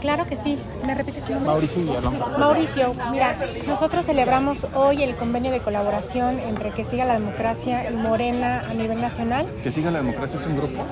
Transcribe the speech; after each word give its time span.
Claro 0.00 0.26
que 0.26 0.36
sí. 0.36 0.58
¿Me 0.86 0.94
repites 0.94 1.24
tu 1.24 1.32
nombre? 1.34 1.50
Mauricio 1.50 1.82
Villalón. 1.82 2.18
Mauricio, 2.38 2.94
mira, 3.10 3.36
nosotros 3.66 4.06
celebramos 4.06 4.66
hoy 4.74 5.02
el 5.02 5.14
convenio 5.16 5.52
de 5.52 5.60
colaboración 5.60 6.38
entre 6.38 6.70
Que 6.70 6.84
Siga 6.84 7.04
la 7.04 7.14
Democracia 7.14 7.90
y 7.90 7.94
Morena 7.94 8.64
a 8.68 8.74
nivel 8.74 9.00
nacional. 9.00 9.46
Que 9.62 9.70
Siga 9.70 9.90
la 9.90 9.98
Democracia 9.98 10.38
es 10.38 10.46
un 10.46 10.56
grupo. 10.56 10.82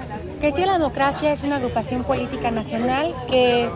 Que 0.40 0.52
Siga 0.52 0.66
la 0.66 0.72
Democracia 0.74 1.32
es 1.32 1.42
una 1.42 1.56
agrupación 1.56 2.04
política 2.04 2.50
nacional 2.50 3.14
que 3.30 3.70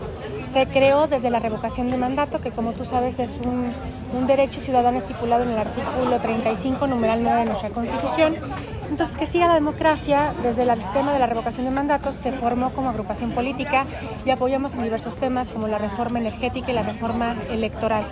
se 0.55 0.67
creó 0.67 1.07
desde 1.07 1.29
la 1.29 1.39
revocación 1.39 1.89
de 1.89 1.97
mandato, 1.97 2.39
que 2.39 2.49
como 2.49 2.71
tú 2.71 2.85
sabes 2.85 3.19
es 3.19 3.31
un, 3.43 3.73
derecho 4.25 4.61
ciudadano 4.61 4.97
estipulado 4.99 5.43
en 5.43 5.49
el 5.49 5.57
artículo 5.57 6.17
35, 6.17 6.87
numeral 6.87 7.21
9 7.21 7.39
de 7.39 7.45
nuestra 7.47 7.69
Constitución. 7.71 8.35
Entonces, 8.89 9.17
que 9.17 9.25
siga 9.25 9.49
la 9.49 9.55
democracia, 9.55 10.31
desde 10.41 10.63
el 10.63 10.79
tema 10.93 11.11
de 11.11 11.19
la 11.19 11.25
revocación 11.25 11.65
de 11.65 11.71
mandatos, 11.71 12.15
se 12.15 12.31
formó 12.31 12.71
como 12.71 12.87
agrupación 12.87 13.31
política 13.31 13.85
y 14.25 14.29
apoyamos 14.29 14.73
en 14.75 14.83
diversos 14.83 15.17
temas 15.17 15.49
como 15.49 15.67
la 15.67 15.77
reforma 15.77 16.19
energética 16.19 16.71
y 16.71 16.73
la 16.73 16.83
reforma 16.83 17.35
electoral. 17.49 18.05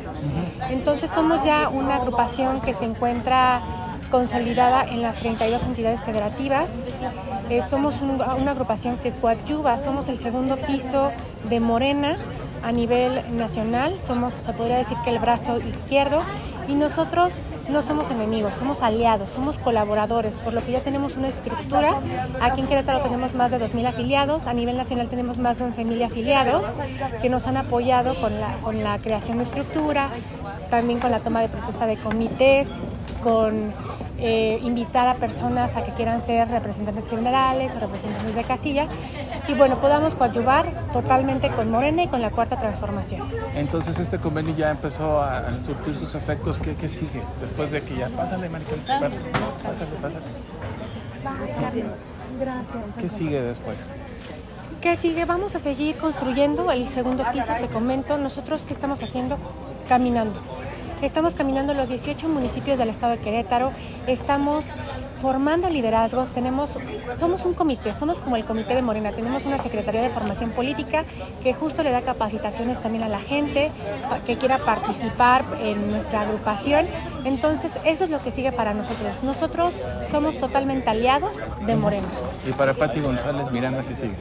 Entonces, 0.70 1.12
somos 1.12 1.46
ya 1.46 1.70
una 1.70 1.96
agrupación 1.96 2.60
que 2.60 2.74
se 2.74 2.84
encuentra 2.84 3.62
consolidada 4.12 4.84
en 4.84 5.02
las 5.02 5.16
32 5.16 5.64
entidades 5.64 6.04
federativas. 6.04 6.70
Eh, 7.50 7.62
somos 7.62 8.02
un, 8.02 8.12
una 8.12 8.52
agrupación 8.52 8.98
que 8.98 9.12
coadyuva, 9.12 9.78
somos 9.78 10.10
el 10.10 10.20
segundo 10.20 10.58
piso 10.58 11.12
de 11.50 11.60
Morena 11.60 12.16
a 12.64 12.72
nivel 12.72 13.38
nacional, 13.38 14.00
somos, 14.00 14.34
se 14.34 14.54
podría 14.54 14.78
decir 14.78 14.98
que 15.04 15.10
el 15.10 15.20
brazo 15.20 15.60
izquierdo, 15.60 16.22
y 16.68 16.76
nosotros 16.76 17.34
no 17.70 17.82
somos 17.82 18.10
enemigos, 18.10 18.54
somos 18.54 18.82
aliados, 18.82 19.30
somos 19.30 19.58
colaboradores, 19.60 20.34
por 20.36 20.54
lo 20.54 20.64
que 20.64 20.72
ya 20.72 20.80
tenemos 20.80 21.18
una 21.18 21.28
estructura. 21.28 22.00
Aquí 22.42 22.62
en 22.62 22.68
Querétaro 22.68 23.02
tenemos 23.02 23.34
más 23.34 23.52
de 23.52 23.60
2.000 23.60 23.88
afiliados, 23.88 24.48
a 24.48 24.54
nivel 24.54 24.78
nacional 24.78 25.10
tenemos 25.10 25.38
más 25.38 25.60
de 25.60 25.66
11.000 25.66 26.06
afiliados 26.06 26.74
que 27.22 27.30
nos 27.30 27.48
han 27.48 27.58
apoyado 27.58 28.16
con 28.16 28.40
la, 28.40 28.56
con 28.64 28.82
la 28.82 28.98
creación 29.00 29.40
de 29.40 29.44
estructura, 29.44 30.10
también 30.70 31.00
con 31.00 31.12
la 31.12 31.20
toma 31.20 31.42
de 31.42 31.50
protesta 31.50 31.86
de 31.86 31.98
comités, 31.98 32.70
con 33.22 33.74
eh, 34.18 34.60
invitar 34.62 35.08
a 35.08 35.16
personas 35.16 35.76
a 35.76 35.84
que 35.84 35.92
quieran 35.94 36.22
ser 36.22 36.48
representantes 36.48 37.08
generales 37.10 37.76
o 37.76 37.80
representantes 37.80 38.36
de 38.36 38.44
casilla 38.44 38.88
y 39.48 39.54
bueno, 39.54 39.76
podamos 39.78 40.16
coadyuvar 40.16 40.66
totalmente 40.94 41.50
con 41.50 41.70
Morena 41.72 42.04
y 42.04 42.08
con 42.08 42.22
la 42.22 42.30
Cuarta 42.32 42.60
Transformación. 42.60 43.28
Entonces 43.56 44.00
este 44.00 44.20
convenio 44.20 44.56
ya 44.56 44.72
empezó 44.72 45.22
a 45.22 45.44
surtir 45.64 45.98
sus 45.98 46.16
efectos. 46.16 46.58
¿Qué, 46.58 46.76
qué 46.76 46.88
sigue 46.88 47.22
después 47.42 47.72
de 47.72 47.82
que 47.82 47.96
ya... 47.96 48.10
Pásale, 48.10 48.50
Maricón. 48.50 48.80
Pásale, 48.88 49.16
pásale. 50.02 50.26
Gracias. 52.40 52.94
¿Qué 53.00 53.10
sigue 53.10 53.42
después? 53.42 53.78
¿Qué 54.82 54.98
sigue? 54.98 55.26
Vamos 55.26 55.56
a 55.56 55.60
seguir 55.60 55.96
construyendo 55.96 56.70
el 56.72 56.90
segundo 56.90 57.24
piso 57.32 57.54
que 57.60 57.68
comento. 57.68 58.18
Nosotros, 58.18 58.64
¿qué 58.68 58.74
estamos 58.74 59.02
haciendo? 59.02 59.38
Caminando. 59.88 60.42
Estamos 61.04 61.36
caminando 61.36 61.74
los 61.74 61.90
18 61.90 62.30
municipios 62.30 62.80
del 62.80 62.88
estado 62.88 63.12
de 63.12 63.20
Querétaro, 63.20 63.74
estamos 64.08 64.64
formando 65.22 65.70
liderazgos, 65.70 66.30
tenemos, 66.30 66.78
somos 67.18 67.44
un 67.44 67.54
comité, 67.54 67.94
somos 67.94 68.20
como 68.20 68.38
el 68.38 68.46
comité 68.46 68.74
de 68.74 68.82
Morena, 68.82 69.12
tenemos 69.12 69.46
una 69.46 69.62
Secretaría 69.62 70.02
de 70.02 70.10
Formación 70.10 70.52
Política 70.52 71.04
que 71.44 71.54
justo 71.54 71.84
le 71.84 71.92
da 71.92 72.04
capacitaciones 72.04 72.82
también 72.82 73.04
a 73.04 73.10
la 73.10 73.20
gente 73.20 73.70
que 74.26 74.38
quiera 74.38 74.60
participar 74.60 75.44
en 75.62 75.92
nuestra 75.92 76.22
agrupación. 76.22 76.86
Entonces, 77.26 77.74
eso 77.84 78.06
es 78.06 78.10
lo 78.10 78.22
que 78.24 78.32
sigue 78.32 78.54
para 78.54 78.74
nosotros. 78.74 79.12
Nosotros 79.24 79.74
somos 80.10 80.38
totalmente 80.38 80.90
aliados 80.90 81.38
de 81.66 81.76
Morena. 81.76 82.08
¿Y 82.48 82.54
para 82.54 82.74
Pati 82.76 83.02
González 83.02 83.52
Miranda 83.52 83.84
qué 83.86 83.96
sigue? 83.98 84.16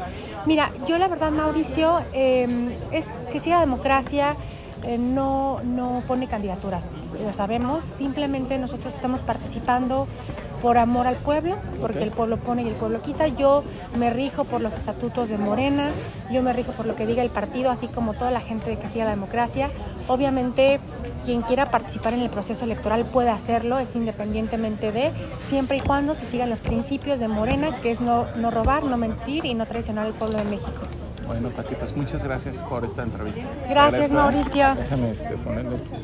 Mira, 0.46 0.72
yo 0.88 0.98
la 0.98 1.06
verdad, 1.06 1.30
Mauricio, 1.30 2.02
eh, 2.12 2.76
es 2.90 3.06
que 3.32 3.38
siga 3.38 3.60
democracia, 3.60 4.36
eh, 4.84 4.98
no, 4.98 5.60
no 5.64 6.02
pone 6.06 6.26
candidaturas, 6.26 6.86
lo 7.22 7.32
sabemos, 7.32 7.84
simplemente 7.84 8.58
nosotros 8.58 8.94
estamos 8.94 9.20
participando 9.20 10.06
por 10.62 10.78
amor 10.78 11.08
al 11.08 11.16
pueblo, 11.16 11.56
porque 11.80 12.02
el 12.04 12.12
pueblo 12.12 12.36
pone 12.36 12.62
y 12.62 12.68
el 12.68 12.74
pueblo 12.74 13.02
quita. 13.02 13.26
Yo 13.26 13.64
me 13.98 14.10
rijo 14.10 14.44
por 14.44 14.60
los 14.60 14.76
estatutos 14.76 15.28
de 15.28 15.36
Morena, 15.36 15.90
yo 16.30 16.40
me 16.42 16.52
rijo 16.52 16.70
por 16.72 16.86
lo 16.86 16.94
que 16.94 17.04
diga 17.04 17.22
el 17.22 17.30
partido, 17.30 17.70
así 17.70 17.88
como 17.88 18.14
toda 18.14 18.30
la 18.30 18.40
gente 18.40 18.70
de 18.70 18.78
que 18.78 18.88
siga 18.88 19.04
la 19.04 19.10
democracia. 19.10 19.70
Obviamente, 20.06 20.78
quien 21.24 21.42
quiera 21.42 21.70
participar 21.70 22.14
en 22.14 22.20
el 22.20 22.30
proceso 22.30 22.64
electoral 22.64 23.04
puede 23.04 23.30
hacerlo, 23.30 23.80
es 23.80 23.96
independientemente 23.96 24.92
de, 24.92 25.10
siempre 25.42 25.78
y 25.78 25.80
cuando 25.80 26.14
se 26.14 26.26
sigan 26.26 26.48
los 26.48 26.60
principios 26.60 27.18
de 27.18 27.26
Morena, 27.26 27.80
que 27.80 27.90
es 27.90 28.00
no, 28.00 28.26
no 28.36 28.52
robar, 28.52 28.84
no 28.84 28.96
mentir 28.96 29.44
y 29.44 29.54
no 29.54 29.66
traicionar 29.66 30.06
al 30.06 30.12
pueblo 30.12 30.38
de 30.38 30.44
México. 30.44 30.80
Bueno, 31.26 31.50
Pati, 31.50 31.74
pues 31.74 31.96
muchas 31.96 32.24
gracias 32.24 32.56
por 32.58 32.84
esta 32.84 33.02
entrevista. 33.02 33.42
Gracias. 33.68 34.10
Mauricio. 34.10 34.74
Déjame 34.74 35.10
este, 35.10 35.36
ponerle 35.36 35.76
aquí. 35.76 35.94